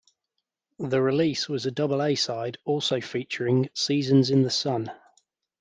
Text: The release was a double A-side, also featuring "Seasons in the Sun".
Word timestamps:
The 0.79 0.99
release 0.99 1.47
was 1.47 1.67
a 1.67 1.71
double 1.71 2.01
A-side, 2.01 2.57
also 2.65 2.99
featuring 3.01 3.69
"Seasons 3.75 4.31
in 4.31 4.41
the 4.41 4.49
Sun". 4.49 4.91